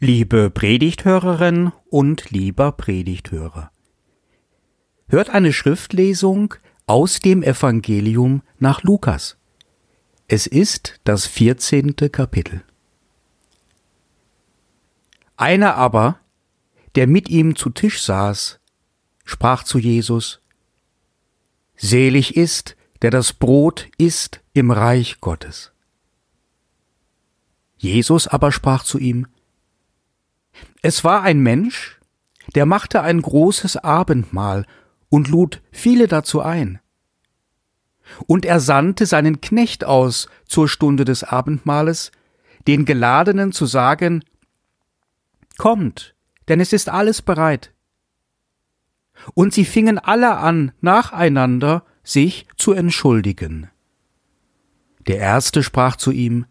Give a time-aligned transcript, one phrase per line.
[0.00, 3.72] Liebe Predigthörerin und lieber Predigthörer.
[5.08, 6.54] Hört eine Schriftlesung
[6.86, 9.38] aus dem Evangelium nach Lukas.
[10.28, 12.62] Es ist das vierzehnte Kapitel.
[15.36, 16.20] Einer aber,
[16.94, 18.60] der mit ihm zu Tisch saß,
[19.24, 20.40] sprach zu Jesus,
[21.74, 25.72] Selig ist, der das Brot isst im Reich Gottes.
[27.78, 29.26] Jesus aber sprach zu ihm,
[30.82, 31.98] es war ein Mensch,
[32.54, 34.64] der machte ein großes Abendmahl
[35.08, 36.80] und lud viele dazu ein.
[38.26, 42.10] Und er sandte seinen Knecht aus zur Stunde des Abendmahles,
[42.66, 44.24] den Geladenen zu sagen,
[45.58, 46.14] Kommt,
[46.46, 47.72] denn es ist alles bereit.
[49.34, 53.68] Und sie fingen alle an, nacheinander sich zu entschuldigen.
[55.08, 56.46] Der erste sprach zu ihm,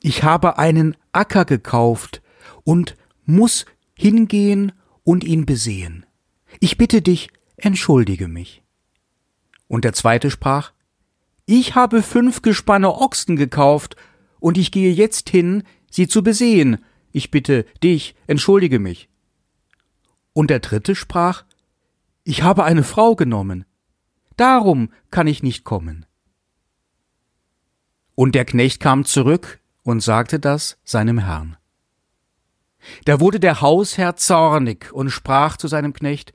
[0.00, 2.22] Ich habe einen Acker gekauft
[2.64, 6.06] und muss hingehen und ihn besehen.
[6.60, 8.62] Ich bitte dich, entschuldige mich.
[9.68, 10.72] Und der zweite sprach,
[11.46, 13.96] Ich habe fünf Gespanne Ochsen gekauft,
[14.40, 16.84] und ich gehe jetzt hin, sie zu besehen.
[17.12, 19.08] Ich bitte dich, entschuldige mich.
[20.34, 21.44] Und der dritte sprach,
[22.24, 23.64] Ich habe eine Frau genommen,
[24.36, 26.04] darum kann ich nicht kommen.
[28.14, 31.56] Und der Knecht kam zurück und sagte das seinem Herrn.
[33.04, 36.34] Da wurde der Hausherr zornig und sprach zu seinem Knecht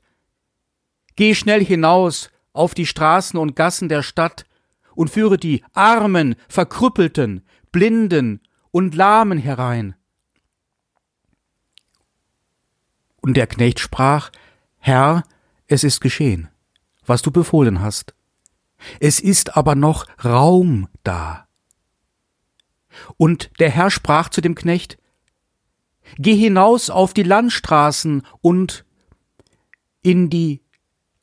[1.16, 4.46] Geh schnell hinaus auf die Straßen und Gassen der Stadt
[4.94, 8.40] und führe die Armen, Verkrüppelten, Blinden
[8.70, 9.94] und Lahmen herein.
[13.20, 14.30] Und der Knecht sprach
[14.78, 15.24] Herr,
[15.66, 16.48] es ist geschehen,
[17.04, 18.14] was du befohlen hast.
[18.98, 21.46] Es ist aber noch Raum da.
[23.18, 24.98] Und der Herr sprach zu dem Knecht
[26.18, 28.84] Geh hinaus auf die Landstraßen und
[30.02, 30.62] in die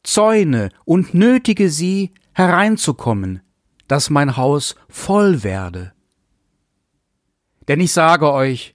[0.04, 3.42] Zäune und nötige sie hereinzukommen,
[3.88, 5.94] dass mein Haus voll werde.
[7.68, 8.74] Denn ich sage euch,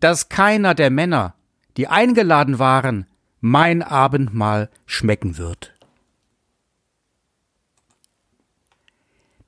[0.00, 1.34] dass keiner der Männer,
[1.76, 3.06] die eingeladen waren,
[3.40, 5.74] mein Abendmahl schmecken wird.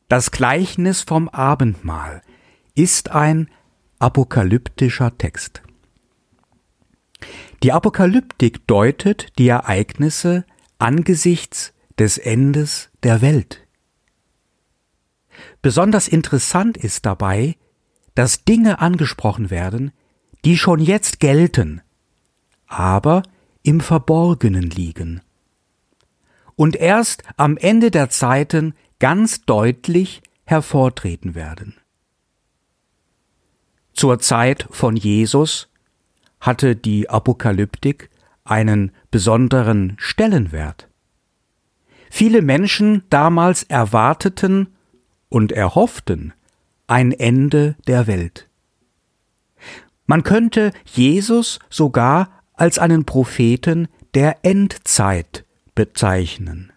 [0.08, 2.22] Das Gleichnis vom Abendmahl
[2.76, 3.50] ist ein
[3.98, 5.63] apokalyptischer Text.
[7.64, 10.44] Die Apokalyptik deutet die Ereignisse
[10.76, 13.66] angesichts des Endes der Welt.
[15.62, 17.56] Besonders interessant ist dabei,
[18.14, 19.92] dass Dinge angesprochen werden,
[20.44, 21.80] die schon jetzt gelten,
[22.66, 23.22] aber
[23.62, 25.22] im Verborgenen liegen
[26.56, 31.76] und erst am Ende der Zeiten ganz deutlich hervortreten werden.
[33.94, 35.70] Zur Zeit von Jesus
[36.44, 38.10] hatte die Apokalyptik
[38.44, 40.88] einen besonderen Stellenwert.
[42.10, 44.74] Viele Menschen damals erwarteten
[45.30, 46.34] und erhofften
[46.86, 48.46] ein Ende der Welt.
[50.06, 56.74] Man könnte Jesus sogar als einen Propheten der Endzeit bezeichnen.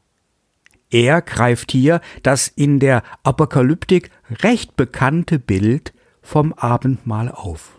[0.90, 4.12] Er greift hier das in der Apokalyptik
[4.44, 7.77] recht bekannte Bild vom Abendmahl auf.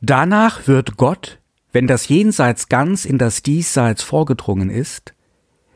[0.00, 1.40] Danach wird Gott,
[1.72, 5.14] wenn das Jenseits ganz in das Diesseits vorgedrungen ist,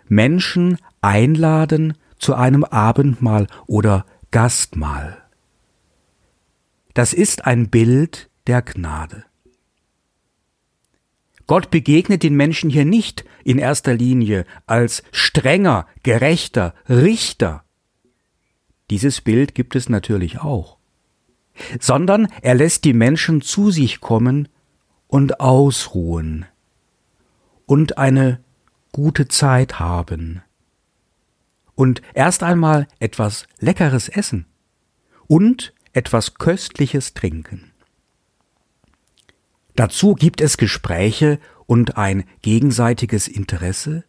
[0.09, 5.19] Menschen einladen zu einem Abendmahl oder Gastmahl.
[6.94, 9.25] Das ist ein Bild der Gnade.
[11.47, 17.65] Gott begegnet den Menschen hier nicht in erster Linie als strenger, gerechter Richter.
[18.91, 20.78] Dieses Bild gibt es natürlich auch
[21.80, 24.48] sondern er lässt die Menschen zu sich kommen
[25.06, 26.46] und ausruhen
[27.66, 28.42] und eine
[28.92, 30.42] gute Zeit haben
[31.74, 34.46] und erst einmal etwas Leckeres essen
[35.26, 37.72] und etwas Köstliches trinken.
[39.75, 44.05] Dazu gibt es Gespräche und ein gegenseitiges Interesse,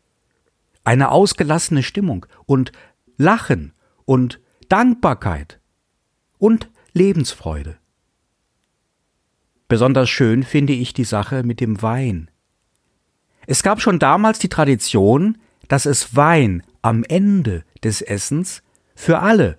[0.84, 2.74] eine ausgelassene Stimmung und
[3.18, 3.74] Lachen
[4.06, 5.60] und Dankbarkeit
[6.38, 7.78] und Lebensfreude.
[9.68, 12.30] Besonders schön finde ich die Sache mit dem Wein.
[13.48, 18.62] Es gab schon damals die Tradition, dass es Wein am Ende des Essens
[18.94, 19.58] für alle,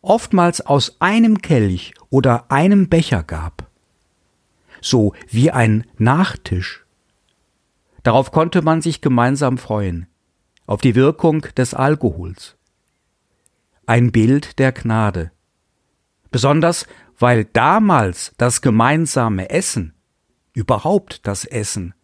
[0.00, 3.70] oftmals aus einem Kelch oder einem Becher gab.
[4.80, 6.86] So wie ein Nachtisch.
[8.02, 10.06] Darauf konnte man sich gemeinsam freuen,
[10.66, 12.56] auf die Wirkung des Alkohols.
[13.84, 15.32] Ein Bild der Gnade,
[16.36, 16.86] besonders
[17.18, 19.94] weil damals das gemeinsame Essen,
[20.52, 21.94] überhaupt das Essen,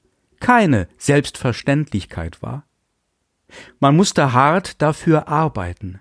[0.40, 2.64] keine Selbstverständlichkeit war.
[3.79, 6.00] Man musste hart dafür arbeiten.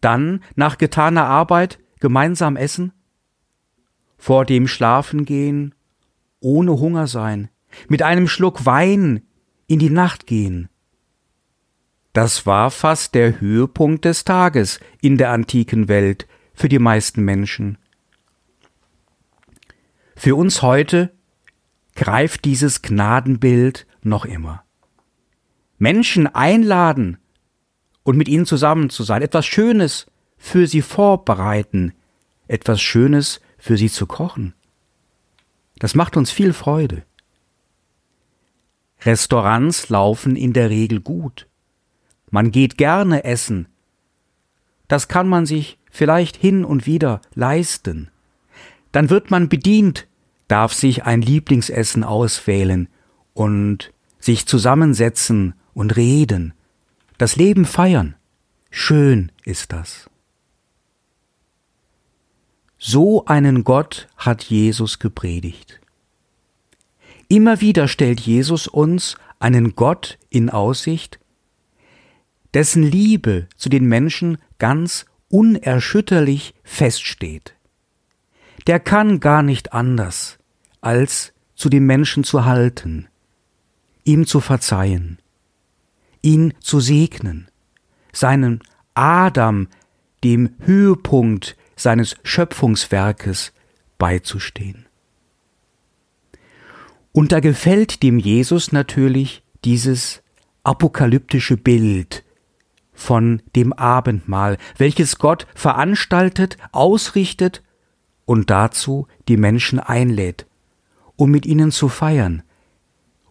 [0.00, 2.92] Dann, nach getaner Arbeit, gemeinsam essen,
[4.18, 5.72] vor dem Schlafen gehen,
[6.40, 7.48] ohne Hunger sein,
[7.86, 9.22] mit einem Schluck Wein
[9.68, 10.68] in die Nacht gehen.
[12.12, 16.26] Das war fast der Höhepunkt des Tages in der antiken Welt
[16.60, 17.78] für die meisten Menschen.
[20.14, 21.10] Für uns heute
[21.94, 24.62] greift dieses Gnadenbild noch immer.
[25.78, 27.16] Menschen einladen
[28.02, 31.94] und mit ihnen zusammen zu sein, etwas Schönes für sie vorbereiten,
[32.46, 34.52] etwas Schönes für sie zu kochen.
[35.78, 37.04] Das macht uns viel Freude.
[39.00, 41.48] Restaurants laufen in der Regel gut.
[42.30, 43.66] Man geht gerne essen.
[44.88, 48.10] Das kann man sich vielleicht hin und wieder leisten.
[48.92, 50.06] Dann wird man bedient,
[50.48, 52.88] darf sich ein Lieblingsessen auswählen
[53.34, 56.54] und sich zusammensetzen und reden,
[57.18, 58.16] das Leben feiern.
[58.70, 60.08] Schön ist das.
[62.78, 65.80] So einen Gott hat Jesus gepredigt.
[67.28, 71.20] Immer wieder stellt Jesus uns einen Gott in Aussicht,
[72.54, 77.54] dessen Liebe zu den Menschen ganz unerschütterlich feststeht.
[78.66, 80.38] Der kann gar nicht anders,
[80.82, 83.08] als zu dem Menschen zu halten,
[84.04, 85.18] ihm zu verzeihen,
[86.20, 87.48] ihn zu segnen,
[88.12, 88.60] seinen
[88.94, 89.68] Adam,
[90.22, 93.52] dem Höhepunkt seines Schöpfungswerkes,
[93.98, 94.86] beizustehen.
[97.12, 100.22] Und da gefällt dem Jesus natürlich dieses
[100.62, 102.24] apokalyptische Bild
[103.00, 107.62] von dem Abendmahl, welches Gott veranstaltet, ausrichtet
[108.26, 110.46] und dazu die Menschen einlädt,
[111.16, 112.42] um mit ihnen zu feiern,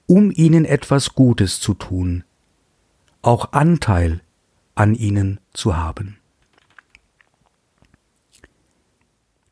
[0.07, 2.23] um ihnen etwas Gutes zu tun,
[3.21, 4.21] auch Anteil
[4.75, 6.17] an ihnen zu haben.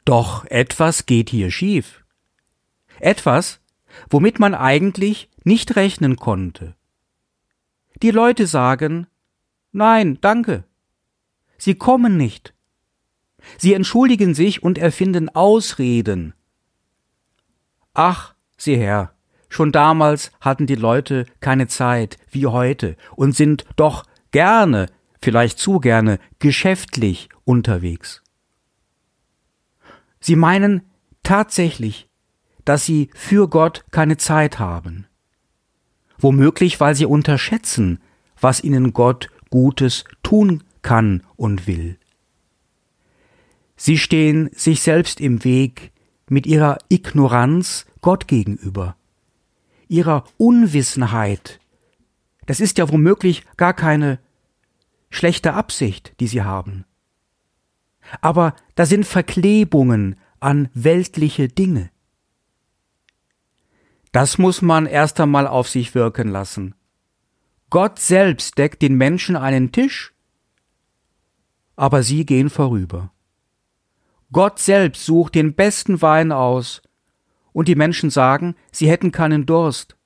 [0.03, 2.03] Doch etwas geht hier schief.
[2.99, 3.59] Etwas,
[4.09, 6.75] womit man eigentlich nicht rechnen konnte.
[8.01, 9.07] Die Leute sagen
[9.71, 10.63] Nein, danke.
[11.57, 12.53] Sie kommen nicht.
[13.57, 16.33] Sie entschuldigen sich und erfinden Ausreden.
[17.93, 19.17] Ach, sieh her,
[19.49, 24.87] Schon damals hatten die Leute keine Zeit wie heute und sind doch gerne,
[25.21, 28.23] vielleicht zu gerne, geschäftlich unterwegs.
[30.19, 30.81] Sie meinen
[31.23, 32.09] tatsächlich,
[32.65, 35.07] dass sie für Gott keine Zeit haben.
[36.17, 38.01] Womöglich, weil sie unterschätzen,
[38.39, 41.97] was ihnen Gott Gutes tun kann und will.
[43.75, 45.91] Sie stehen sich selbst im Weg
[46.29, 48.95] mit ihrer Ignoranz Gott gegenüber
[49.87, 51.59] ihrer Unwissenheit.
[52.45, 54.19] Das ist ja womöglich gar keine
[55.09, 56.85] schlechte Absicht, die sie haben.
[58.21, 61.89] Aber da sind Verklebungen an weltliche Dinge.
[64.11, 66.73] Das muss man erst einmal auf sich wirken lassen.
[67.69, 70.13] Gott selbst deckt den Menschen einen Tisch,
[71.75, 73.11] aber sie gehen vorüber.
[74.31, 76.81] Gott selbst sucht den besten Wein aus
[77.51, 79.97] und die Menschen sagen, sie hätten keinen Durst.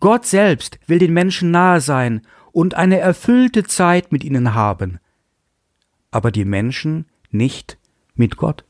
[0.00, 5.00] Gott selbst will den Menschen nahe sein und eine erfüllte Zeit mit ihnen haben,
[6.10, 7.78] aber die Menschen nicht
[8.14, 8.64] mit Gott.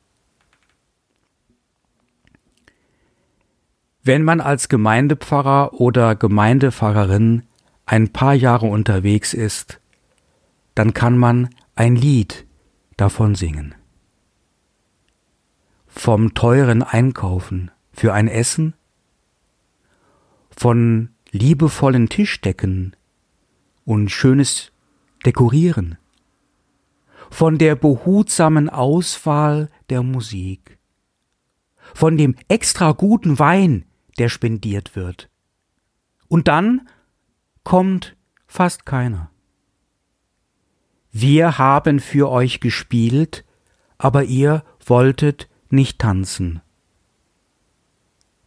[4.02, 7.42] Wenn man als Gemeindepfarrer oder Gemeindepfarrerin
[7.88, 9.80] ein paar Jahre unterwegs ist,
[10.74, 12.46] dann kann man ein Lied
[12.96, 13.74] davon singen
[15.98, 18.74] vom teuren Einkaufen für ein Essen,
[20.50, 22.94] von liebevollen Tischdecken
[23.84, 24.70] und schönes
[25.26, 25.98] Dekorieren,
[27.30, 30.78] von der behutsamen Auswahl der Musik,
[31.94, 33.84] von dem extra guten Wein,
[34.18, 35.28] der spendiert wird.
[36.28, 36.88] Und dann
[37.68, 39.30] kommt fast keiner.
[41.12, 43.44] Wir haben für euch gespielt,
[43.98, 46.62] aber ihr wolltet nicht tanzen.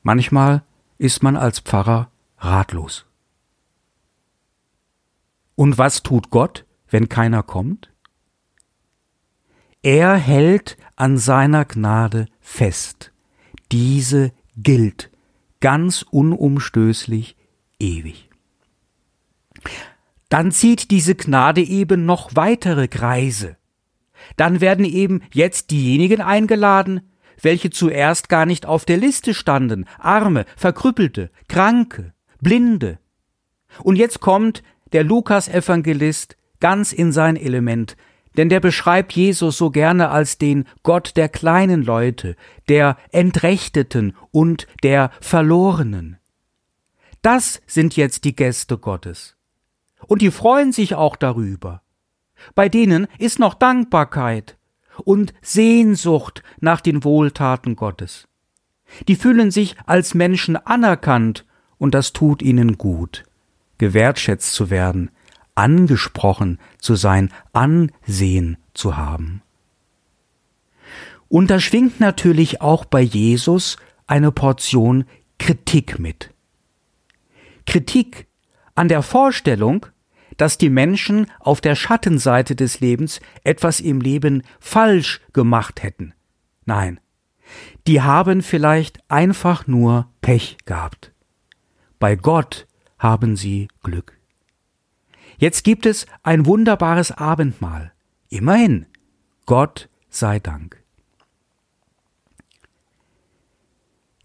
[0.01, 0.63] Manchmal
[0.97, 2.09] ist man als Pfarrer
[2.39, 3.05] ratlos.
[5.53, 7.93] Und was tut Gott, wenn keiner kommt?
[9.83, 13.11] Er hält an seiner Gnade fest.
[13.71, 15.11] Diese gilt
[15.59, 17.37] ganz unumstößlich
[17.77, 18.30] ewig.
[20.31, 23.57] Dann zieht diese Gnade eben noch weitere Kreise.
[24.37, 27.01] dann werden eben jetzt diejenigen eingeladen,
[27.41, 32.99] welche zuerst gar nicht auf der Liste standen, Arme, Verkrüppelte, Kranke, Blinde.
[33.83, 37.97] Und jetzt kommt der Lukas-Evangelist ganz in sein Element,
[38.37, 42.35] denn der beschreibt Jesus so gerne als den Gott der kleinen Leute,
[42.69, 46.17] der Entrechteten und der Verlorenen.
[47.21, 49.35] Das sind jetzt die Gäste Gottes.
[50.07, 51.81] Und die freuen sich auch darüber.
[52.55, 54.57] Bei denen ist noch Dankbarkeit
[55.03, 58.27] und Sehnsucht nach den Wohltaten Gottes.
[59.07, 61.45] Die fühlen sich als Menschen anerkannt
[61.77, 63.23] und das tut ihnen gut,
[63.77, 65.11] gewertschätzt zu werden,
[65.55, 69.41] angesprochen zu sein, Ansehen zu haben.
[71.29, 75.05] Und da schwingt natürlich auch bei Jesus eine Portion
[75.39, 76.31] Kritik mit.
[77.65, 78.27] Kritik
[78.75, 79.85] an der Vorstellung,
[80.37, 86.13] dass die Menschen auf der Schattenseite des Lebens etwas im Leben falsch gemacht hätten.
[86.65, 86.99] Nein,
[87.85, 91.11] die haben vielleicht einfach nur Pech gehabt.
[91.99, 94.17] Bei Gott haben sie Glück.
[95.37, 97.91] Jetzt gibt es ein wunderbares Abendmahl.
[98.29, 98.87] Immerhin,
[99.45, 100.81] Gott sei Dank.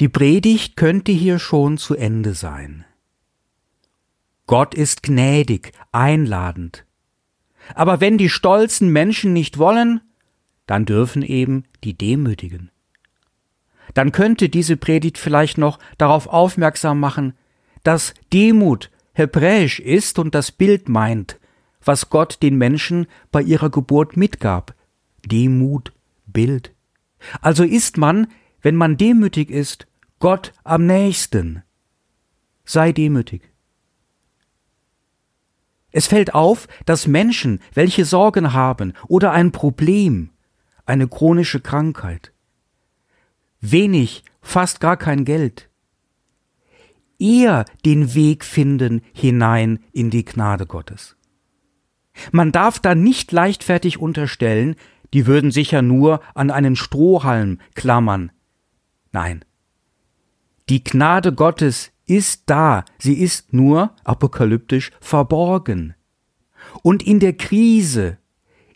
[0.01, 2.86] Die Predigt könnte hier schon zu Ende sein.
[4.47, 6.85] Gott ist gnädig, einladend.
[7.75, 10.01] Aber wenn die stolzen Menschen nicht wollen,
[10.67, 12.71] dann dürfen eben die Demütigen.
[13.95, 17.35] Dann könnte diese Predigt vielleicht noch darauf aufmerksam machen,
[17.83, 21.39] dass Demut hebräisch ist und das Bild meint,
[21.85, 24.75] was Gott den Menschen bei ihrer Geburt mitgab.
[25.25, 25.93] Demut,
[26.27, 26.73] Bild.
[27.41, 28.29] Also ist man,
[28.61, 29.87] wenn man demütig ist,
[30.19, 31.63] Gott am nächsten.
[32.65, 33.43] Sei demütig.
[35.93, 40.31] Es fällt auf, dass Menschen, welche Sorgen haben oder ein Problem,
[40.85, 42.33] eine chronische Krankheit,
[43.61, 45.69] wenig, fast gar kein Geld,
[47.19, 51.17] eher den Weg finden hinein in die Gnade Gottes.
[52.33, 54.77] Man darf da nicht leichtfertig unterstellen,
[55.13, 58.33] die würden sicher nur an einen Strohhalm klammern.
[59.13, 59.45] Nein.
[60.69, 65.95] Die Gnade Gottes ist da, sie ist nur apokalyptisch verborgen.
[66.83, 68.19] Und in der Krise,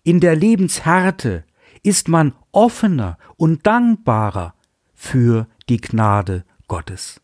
[0.03, 1.45] in der Lebenshärte
[1.83, 4.55] ist man offener und dankbarer
[4.95, 7.21] für die Gnade Gottes.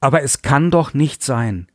[0.00, 1.68] Aber es kann doch nicht sein,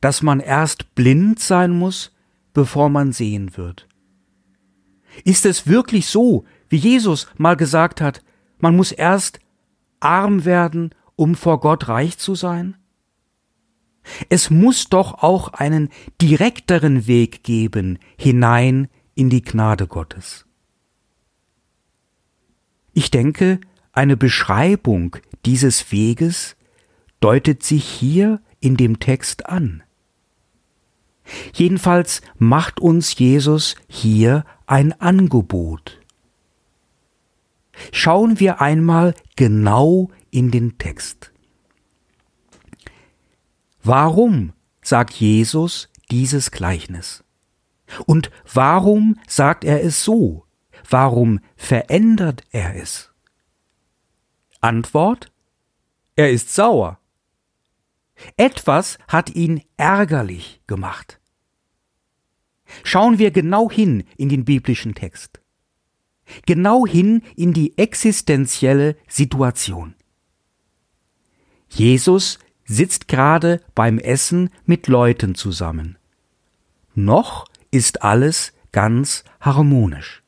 [0.00, 2.14] dass man erst blind sein muss,
[2.54, 3.86] bevor man sehen wird.
[5.24, 8.22] Ist es wirklich so, wie Jesus mal gesagt hat,
[8.58, 9.40] man muss erst
[10.00, 12.76] arm werden, um vor Gott reich zu sein?
[14.28, 15.90] Es muss doch auch einen
[16.20, 20.46] direkteren Weg geben hinein in die Gnade Gottes.
[22.94, 23.60] Ich denke,
[23.92, 26.56] eine Beschreibung dieses Weges
[27.20, 29.82] deutet sich hier in dem Text an.
[31.52, 35.97] Jedenfalls macht uns Jesus hier ein Angebot.
[37.92, 41.32] Schauen wir einmal genau in den Text.
[43.82, 47.24] Warum sagt Jesus dieses Gleichnis?
[48.06, 50.44] Und warum sagt er es so?
[50.88, 53.10] Warum verändert er es?
[54.60, 55.32] Antwort
[56.16, 56.98] Er ist sauer.
[58.36, 61.20] Etwas hat ihn ärgerlich gemacht.
[62.82, 65.40] Schauen wir genau hin in den biblischen Text
[66.46, 69.94] genau hin in die existenzielle Situation.
[71.68, 75.98] Jesus sitzt gerade beim Essen mit Leuten zusammen.
[76.94, 80.22] Noch ist alles ganz harmonisch.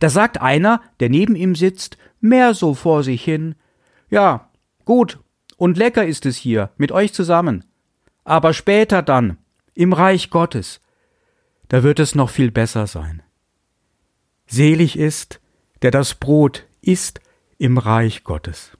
[0.00, 3.54] Da sagt einer, der neben ihm sitzt, mehr so vor sich hin,
[4.08, 4.50] ja,
[4.84, 5.18] gut
[5.56, 7.64] und lecker ist es hier mit euch zusammen.
[8.24, 9.38] Aber später dann,
[9.74, 10.80] im Reich Gottes,
[11.68, 13.22] da wird es noch viel besser sein.
[14.46, 15.40] Selig ist,
[15.82, 17.20] der das Brot isst
[17.58, 18.76] im Reich Gottes.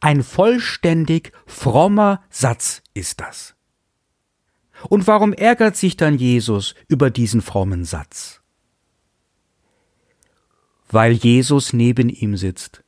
[0.00, 3.54] Ein vollständig frommer Satz ist das.
[4.88, 8.40] Und warum ärgert sich dann Jesus über diesen frommen Satz?
[10.88, 12.82] Weil Jesus neben ihm sitzt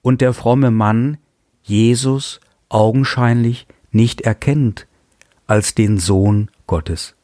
[0.00, 1.18] und der fromme Mann
[1.62, 4.86] Jesus augenscheinlich nicht erkennt
[5.46, 7.14] als den Sohn Gottes,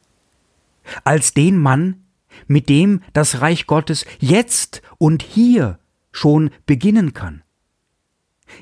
[1.03, 2.03] als den Mann,
[2.47, 5.79] mit dem das Reich Gottes jetzt und hier
[6.11, 7.43] schon beginnen kann.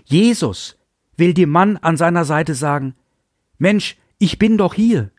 [0.04, 0.78] Jesus
[1.16, 2.96] will dem Mann an seiner Seite sagen,
[3.58, 5.12] Mensch, ich bin doch hier.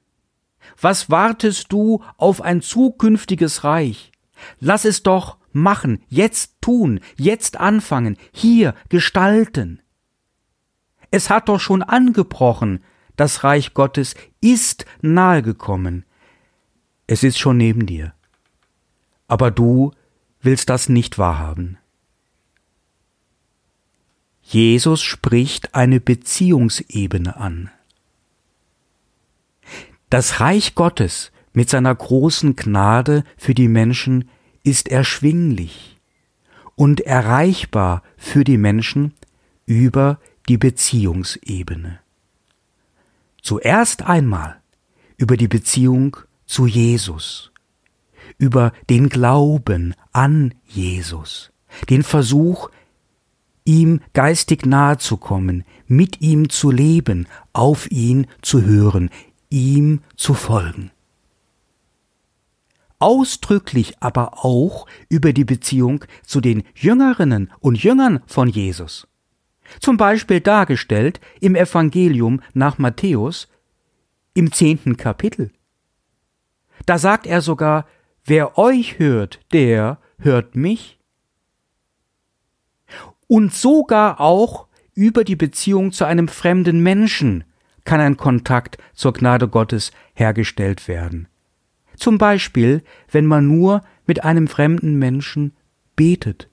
[0.80, 4.12] Was wartest du auf ein zukünftiges Reich?
[4.60, 9.82] Lass es doch machen, jetzt tun, jetzt anfangen, hier gestalten.
[11.10, 12.84] Es hat doch schon angebrochen,
[13.16, 16.04] das Reich Gottes ist nahegekommen.
[17.06, 18.14] Es ist schon neben dir.
[19.28, 19.92] Aber du
[20.40, 21.78] willst das nicht wahrhaben.
[24.42, 27.70] Jesus spricht eine Beziehungsebene an.
[30.08, 34.30] Das Reich Gottes mit seiner großen Gnade für die Menschen
[34.62, 35.98] ist erschwinglich
[36.76, 39.12] und erreichbar für die Menschen
[39.66, 40.18] über
[40.48, 42.00] die Beziehungsebene.
[43.42, 44.60] Zuerst einmal
[45.18, 46.16] über die Beziehung
[46.46, 47.52] zu Jesus,
[48.36, 51.50] über den Glauben an Jesus,
[51.88, 52.70] den Versuch,
[53.64, 59.10] ihm geistig nahe zu kommen, mit ihm zu leben, auf ihn zu hören,
[59.50, 60.90] ihm zu folgen.
[62.98, 69.06] Ausdrücklich aber auch über die Beziehung zu den Jüngerinnen und Jüngern von Jesus.
[69.80, 73.48] Zum Beispiel dargestellt im Evangelium nach Matthäus
[74.34, 75.50] im zehnten Kapitel.
[76.86, 77.86] Da sagt er sogar,
[78.24, 80.98] wer euch hört, der hört mich
[83.28, 87.44] und sogar auch über die Beziehung zu einem fremden Menschen
[87.84, 91.28] kann ein Kontakt zur Gnade Gottes hergestellt werden.
[91.96, 95.52] Zum Beispiel, wenn man nur mit einem fremden Menschen
[95.96, 96.48] betet.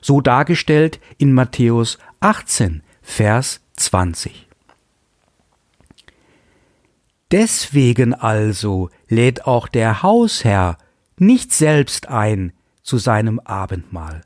[0.00, 4.45] So dargestellt in Matthäus 18, Vers 20.
[7.30, 10.78] Deswegen also lädt auch der Hausherr
[11.18, 12.52] nicht selbst ein
[12.82, 14.22] zu seinem Abendmahl,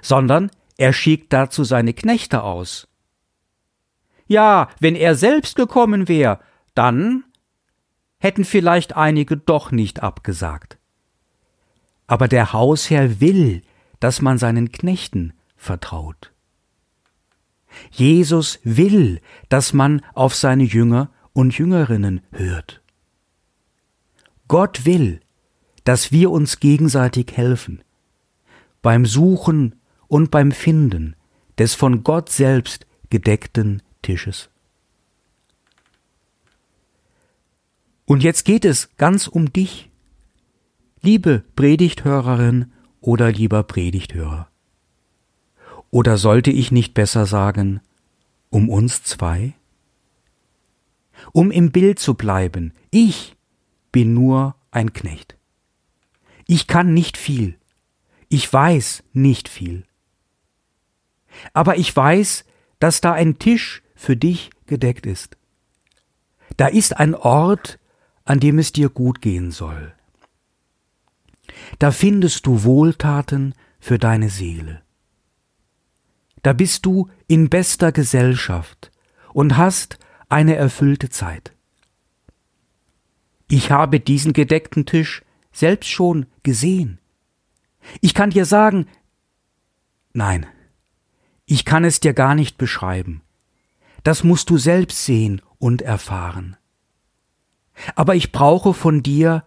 [0.00, 2.88] sondern er schickt dazu seine Knechte aus.
[4.26, 6.38] Ja, wenn er selbst gekommen wäre,
[6.74, 7.24] dann
[8.18, 10.78] hätten vielleicht einige doch nicht abgesagt.
[12.06, 13.62] Aber der Hausherr will,
[13.98, 16.32] dass man seinen Knechten vertraut.
[17.90, 22.80] Jesus will, dass man auf seine Jünger und Jüngerinnen hört.
[24.48, 25.20] Gott will,
[25.84, 27.82] dass wir uns gegenseitig helfen,
[28.82, 29.76] beim Suchen
[30.08, 31.14] und beim Finden
[31.58, 34.50] des von Gott selbst gedeckten Tisches.
[38.06, 39.88] Und jetzt geht es ganz um dich,
[41.00, 44.48] liebe Predigthörerin oder lieber Predigthörer.
[45.90, 47.80] Oder sollte ich nicht besser sagen,
[48.48, 49.54] um uns zwei?
[51.32, 53.36] Um im Bild zu bleiben, ich
[53.92, 55.36] bin nur ein Knecht.
[56.46, 57.58] Ich kann nicht viel.
[58.28, 59.84] Ich weiß nicht viel.
[61.52, 62.44] Aber ich weiß,
[62.78, 65.36] dass da ein Tisch für dich gedeckt ist.
[66.56, 67.78] Da ist ein Ort,
[68.24, 69.92] an dem es dir gut gehen soll.
[71.78, 74.82] Da findest du Wohltaten für deine Seele.
[76.42, 78.90] Da bist du in bester Gesellschaft
[79.32, 79.98] und hast
[80.30, 81.52] eine erfüllte Zeit.
[83.48, 86.98] Ich habe diesen gedeckten Tisch selbst schon gesehen.
[88.00, 88.86] Ich kann dir sagen,
[90.12, 90.46] nein,
[91.46, 93.22] ich kann es dir gar nicht beschreiben.
[94.04, 96.56] Das musst du selbst sehen und erfahren.
[97.96, 99.44] Aber ich brauche von dir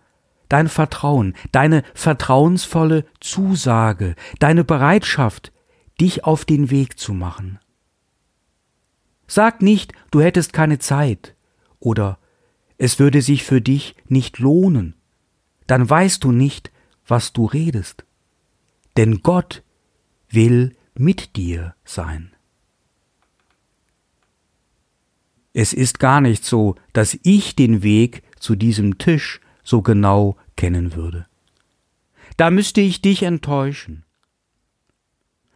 [0.50, 5.52] dein Vertrauen, deine vertrauensvolle Zusage, deine Bereitschaft,
[6.00, 7.60] dich auf den Weg zu machen.
[9.34, 11.34] Sag nicht, du hättest keine Zeit
[11.80, 12.20] oder
[12.78, 14.94] es würde sich für dich nicht lohnen,
[15.66, 16.72] dann weißt du nicht,
[17.08, 18.06] was du redest.
[18.96, 19.64] Denn Gott
[20.30, 22.32] will mit dir sein.
[25.52, 30.94] Es ist gar nicht so, dass ich den Weg zu diesem Tisch so genau kennen
[30.94, 31.26] würde.
[32.38, 34.06] Da müsste ich dich enttäuschen.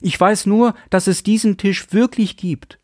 [0.01, 2.79] Ich weiß nur, dass es diesen Tisch wirklich gibt,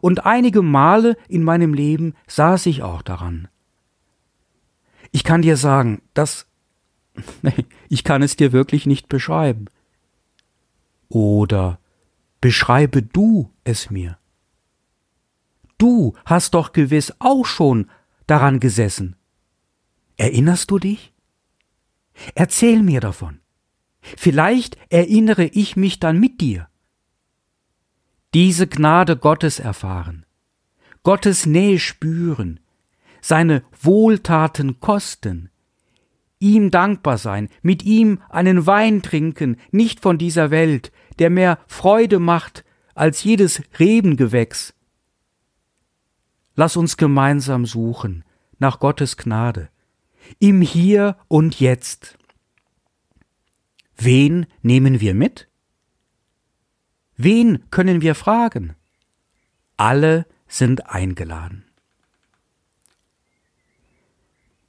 [0.00, 3.48] und einige Male in meinem Leben saß ich auch daran.
[5.10, 6.46] Ich kann dir sagen, dass
[7.88, 9.66] ich kann es dir wirklich nicht beschreiben.
[11.08, 11.78] Oder
[12.40, 14.18] beschreibe du es mir.
[15.76, 17.90] Du hast doch gewiss auch schon
[18.26, 19.16] daran gesessen.
[20.16, 21.12] Erinnerst du dich?
[22.34, 23.40] Erzähl mir davon.
[24.00, 26.68] Vielleicht erinnere ich mich dann mit dir.
[28.34, 30.24] Diese Gnade Gottes erfahren,
[31.02, 32.60] Gottes Nähe spüren,
[33.20, 35.50] seine Wohltaten kosten,
[36.38, 42.18] ihm dankbar sein, mit ihm einen Wein trinken, nicht von dieser Welt, der mehr Freude
[42.18, 42.64] macht
[42.94, 44.74] als jedes Rebengewächs.
[46.54, 48.24] Lass uns gemeinsam suchen
[48.58, 49.68] nach Gottes Gnade,
[50.38, 52.16] im Hier und Jetzt.
[53.96, 55.48] Wen nehmen wir mit?
[57.16, 58.74] Wen können wir fragen?
[59.76, 61.64] Alle sind eingeladen.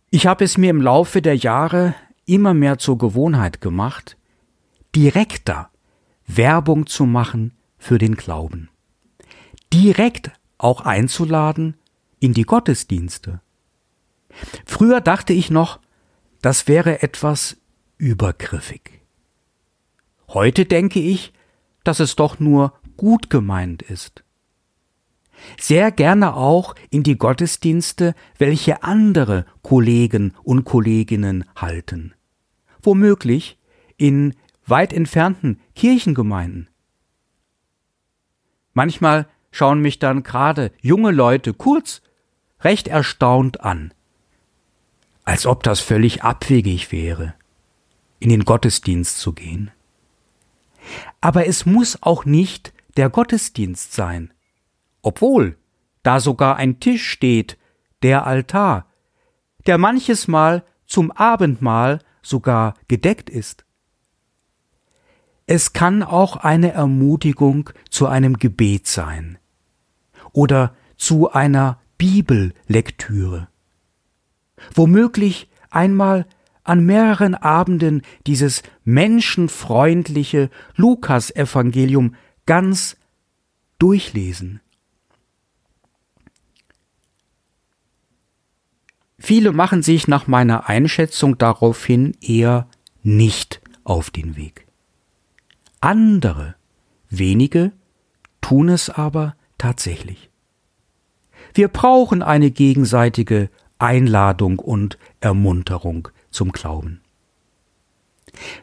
[0.10, 4.17] Ich habe es mir im Laufe der Jahre immer mehr zur Gewohnheit gemacht,
[4.95, 5.69] direkter
[6.27, 8.69] Werbung zu machen für den Glauben.
[9.73, 11.75] Direkt auch einzuladen
[12.19, 13.41] in die Gottesdienste.
[14.65, 15.79] Früher dachte ich noch,
[16.41, 17.58] das wäre etwas
[17.97, 19.01] übergriffig.
[20.27, 21.34] Heute denke ich,
[21.84, 24.24] dass es doch nur gut gemeint ist.
[25.60, 32.13] Sehr gerne auch in die Gottesdienste, welche andere Kollegen und Kolleginnen halten.
[32.82, 33.58] Womöglich
[33.98, 36.69] in weit entfernten Kirchengemeinden.
[38.74, 42.02] Manchmal schauen mich dann gerade junge Leute kurz
[42.62, 43.93] recht erstaunt an,
[45.26, 47.36] als ob das völlig abwegig wäre,
[48.19, 49.72] in den Gottesdienst zu gehen.
[51.22, 54.34] Aber es muss auch nicht der Gottesdienst sein,
[55.02, 55.58] obwohl
[56.04, 57.58] da sogar ein Tisch steht,
[58.02, 58.86] der Altar,
[59.65, 63.65] der manches Mal zum Abendmahl sogar gedeckt ist.
[65.46, 69.38] Es kann auch eine Ermutigung zu einem Gebet sein
[70.32, 73.48] oder zu einer Bibellektüre.
[74.74, 76.26] Womöglich einmal
[76.63, 82.97] an mehreren Abenden dieses menschenfreundliche Lukasevangelium ganz
[83.80, 84.62] durchlesen.
[89.17, 92.67] Viele machen sich nach meiner Einschätzung daraufhin eher
[93.04, 94.67] nicht auf den Weg.
[95.80, 96.56] Andere,
[97.10, 97.71] wenige,
[98.41, 100.30] tun es aber tatsächlich.
[101.54, 103.49] Wir brauchen eine gegenseitige
[103.80, 107.02] Einladung und Ermunterung zum Glauben.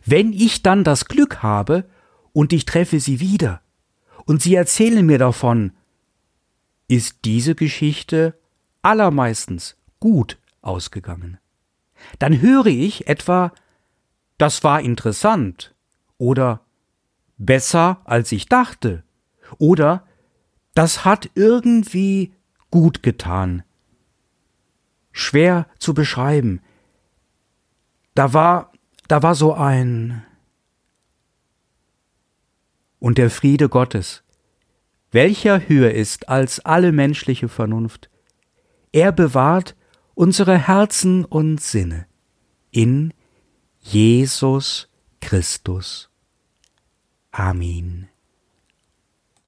[0.05, 1.85] Wenn ich dann das Glück habe
[2.33, 3.61] und ich treffe sie wieder
[4.25, 5.73] und sie erzählen mir davon,
[6.89, 8.39] ist diese Geschichte
[8.83, 11.39] allermeistens gut ausgegangen.
[12.19, 13.53] Dann höre ich etwa,
[14.39, 15.75] das war interessant
[16.19, 16.61] oder
[17.37, 19.03] besser als ich dachte.
[19.59, 20.07] Oder
[20.75, 22.33] das hat irgendwie
[22.71, 23.63] gut getan.
[25.13, 26.61] Schwer zu beschreiben.
[28.21, 28.71] Da war,
[29.09, 30.23] da war so ein.
[32.99, 34.25] Und der Friede Gottes,
[35.11, 38.11] welcher höher ist als alle menschliche Vernunft,
[38.93, 39.75] er bewahrt
[40.13, 42.05] unsere Herzen und Sinne
[42.71, 43.15] in
[43.79, 44.91] Jesus
[45.23, 46.11] Christus.
[47.31, 48.11] Amen.